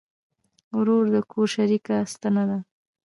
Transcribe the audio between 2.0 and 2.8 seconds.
ستنه ده.